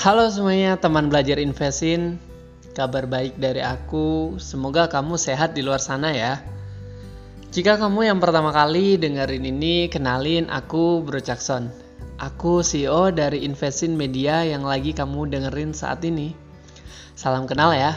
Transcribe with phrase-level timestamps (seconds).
[0.00, 2.16] Halo semuanya teman belajar investin
[2.72, 4.40] Kabar baik dari aku.
[4.40, 6.40] Semoga kamu sehat di luar sana ya.
[7.52, 11.68] Jika kamu yang pertama kali dengerin ini Kenalin aku Bro Jackson.
[12.16, 16.32] Aku CEO dari Investin Media yang lagi kamu dengerin saat ini.
[17.12, 17.92] Salam kenal ya.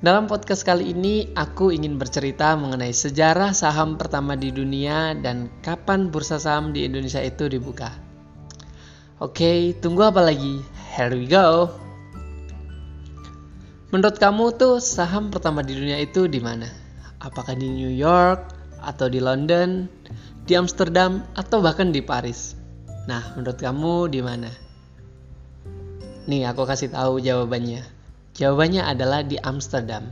[0.00, 6.08] Dalam podcast kali ini, aku ingin bercerita mengenai sejarah saham pertama di dunia dan kapan
[6.08, 8.01] bursa saham di Indonesia itu dibuka.
[9.22, 10.58] Oke, tunggu apa lagi?
[10.98, 11.70] Here we go.
[13.94, 16.66] Menurut kamu tuh saham pertama di dunia itu di mana?
[17.22, 18.50] Apakah di New York
[18.82, 19.86] atau di London,
[20.42, 22.58] di Amsterdam atau bahkan di Paris?
[23.06, 24.50] Nah, menurut kamu di mana?
[26.26, 27.86] Nih, aku kasih tahu jawabannya.
[28.34, 30.02] Jawabannya adalah di Amsterdam.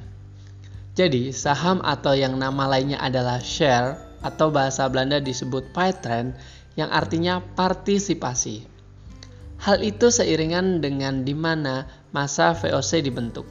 [0.95, 6.39] Jadi, saham atau yang nama lainnya adalah share atau bahasa Belanda disebut Paitren
[6.79, 8.70] yang artinya partisipasi.
[9.61, 11.85] Hal itu seiringan dengan di mana
[12.17, 13.45] masa VOC dibentuk.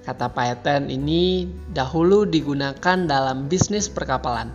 [0.00, 4.48] Kata patent ini dahulu digunakan dalam bisnis perkapalan.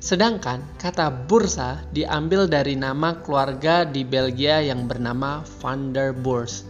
[0.00, 6.64] Sedangkan kata bursa diambil dari nama keluarga di Belgia yang bernama Van der Boers.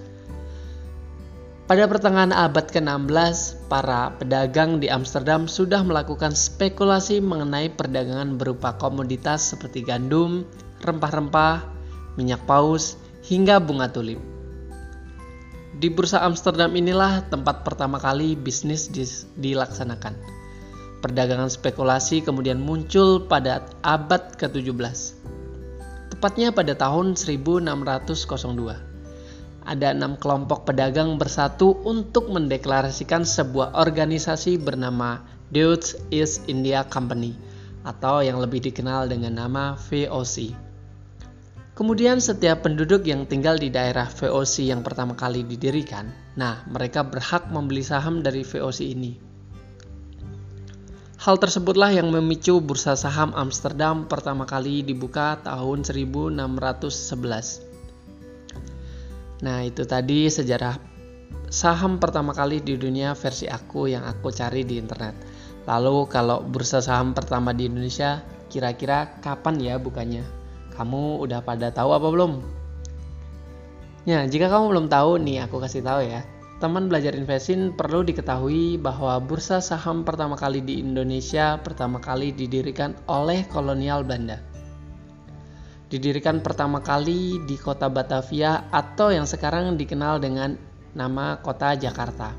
[1.70, 9.55] Pada pertengahan abad ke-16, para pedagang di Amsterdam sudah melakukan spekulasi mengenai perdagangan berupa komoditas
[9.55, 10.47] seperti gandum,
[10.83, 11.66] rempah-rempah,
[12.14, 12.94] minyak paus,
[13.27, 14.22] hingga bunga tulip.
[15.77, 18.88] Di bursa Amsterdam inilah tempat pertama kali bisnis
[19.36, 20.14] dilaksanakan.
[21.05, 25.20] Perdagangan spekulasi kemudian muncul pada abad ke-17.
[26.16, 28.16] Tepatnya pada tahun 1602.
[29.66, 35.20] Ada enam kelompok pedagang bersatu untuk mendeklarasikan sebuah organisasi bernama
[35.52, 37.36] Dutch East India Company
[37.84, 40.66] atau yang lebih dikenal dengan nama VOC.
[41.77, 47.52] Kemudian setiap penduduk yang tinggal di daerah VOC yang pertama kali didirikan, nah mereka berhak
[47.52, 49.20] membeli saham dari VOC ini.
[51.20, 57.60] Hal tersebutlah yang memicu bursa saham Amsterdam pertama kali dibuka tahun 1611.
[59.44, 60.81] Nah, itu tadi sejarah
[61.53, 65.12] saham pertama kali di dunia versi aku yang aku cari di internet.
[65.69, 70.45] Lalu kalau bursa saham pertama di Indonesia kira-kira kapan ya bukanya?
[70.76, 72.44] Kamu udah pada tahu apa belum?
[74.06, 76.22] Ya, jika kamu belum tahu nih, aku kasih tahu ya.
[76.56, 82.97] Teman belajar investing perlu diketahui bahwa bursa saham pertama kali di Indonesia pertama kali didirikan
[83.09, 84.41] oleh kolonial Belanda.
[85.92, 90.56] Didirikan pertama kali di kota Batavia atau yang sekarang dikenal dengan
[90.97, 92.32] nama kota Jakarta